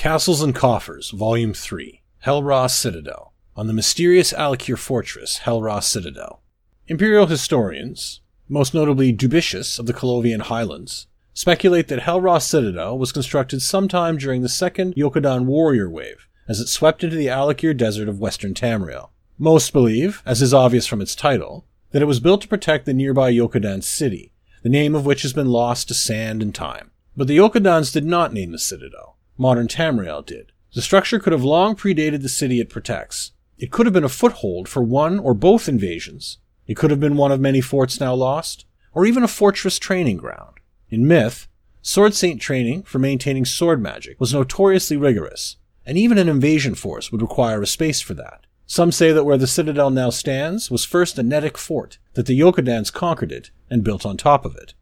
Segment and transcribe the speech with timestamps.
[0.00, 5.80] Castles and Coffers, Volume 3, Hel Ra Citadel, on the mysterious Alik'r fortress, Hel Ra
[5.80, 6.40] Citadel.
[6.88, 13.12] Imperial historians, most notably Dubricius of the Colovian Highlands, speculate that Hel Ra Citadel was
[13.12, 18.08] constructed sometime during the second Yokudan warrior wave, as it swept into the Alik'r desert
[18.08, 19.10] of western Tamriel.
[19.36, 22.94] Most believe, as is obvious from its title, that it was built to protect the
[22.94, 24.32] nearby Yokudan city,
[24.62, 26.90] the name of which has been lost to sand and time.
[27.14, 30.52] But the Yokudans did not name the citadel modern Tamriel did.
[30.74, 33.32] The structure could have long predated the city it protects.
[33.58, 36.38] It could have been a foothold for one or both invasions.
[36.66, 40.18] It could have been one of many forts now lost, or even a fortress training
[40.18, 40.58] ground.
[40.90, 41.48] In myth,
[41.82, 47.10] sword saint training for maintaining sword magic was notoriously rigorous, and even an invasion force
[47.10, 48.46] would require a space for that.
[48.66, 52.38] Some say that where the citadel now stands was first a Nedic fort, that the
[52.38, 54.74] Yokudans conquered it and built on top of it.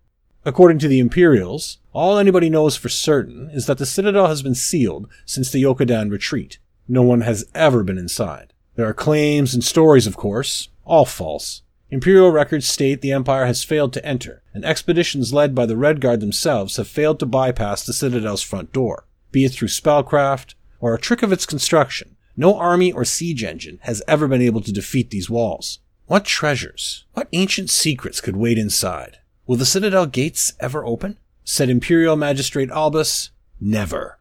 [0.45, 4.55] According to the Imperials, all anybody knows for certain is that the citadel has been
[4.55, 6.59] sealed since the Yokudan retreat.
[6.87, 8.55] No one has ever been inside.
[8.77, 11.63] There are claims and stories, of course, all false.
[11.91, 16.21] Imperial records state the Empire has failed to enter, and expeditions led by the Redguard
[16.21, 21.01] themselves have failed to bypass the Citadel's front door, be it through spellcraft or a
[21.01, 22.17] trick of its construction.
[22.37, 25.81] No army or siege engine has ever been able to defeat these walls.
[26.07, 29.19] What treasures, what ancient secrets could wait inside?
[29.49, 31.17] Will the Citadel gates ever open?
[31.43, 34.18] Said Imperial Magistrate Albus, Never.